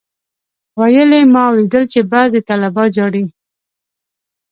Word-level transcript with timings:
ويل 0.79 1.09
يې 1.17 1.21
ما 1.33 1.41
اوليدل 1.49 1.83
چې 1.93 1.99
بعضي 2.11 2.39
طلبا 2.49 2.83
جاړي. 2.97 3.23